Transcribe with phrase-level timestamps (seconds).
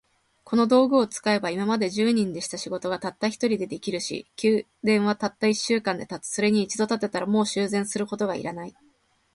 [0.45, 4.63] この道具を使えば、今まで十人でした仕事が、たった一人で出来上るし、宮
[4.97, 6.29] 殿はたった一週間で建つ。
[6.29, 8.73] それに一度建てたら、もう修繕することが要らない。